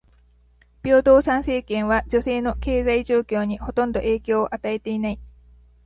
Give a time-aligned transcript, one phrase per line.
[0.81, 5.19] 平等参政権は女性の経済状況にほとんど影響を与えていない。